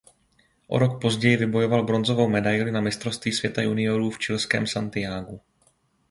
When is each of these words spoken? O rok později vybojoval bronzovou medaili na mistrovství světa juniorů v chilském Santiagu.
O 0.67 0.77
rok 0.79 1.01
později 1.01 1.37
vybojoval 1.37 1.83
bronzovou 1.83 2.29
medaili 2.29 2.71
na 2.71 2.81
mistrovství 2.81 3.31
světa 3.31 3.61
juniorů 3.61 4.09
v 4.09 4.17
chilském 4.19 4.67
Santiagu. 4.67 5.41